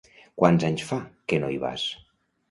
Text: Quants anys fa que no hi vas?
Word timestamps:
Quants 0.43 0.63
anys 0.69 0.85
fa 0.91 0.97
que 1.33 1.39
no 1.43 1.51
hi 1.55 1.59
vas? 1.65 1.83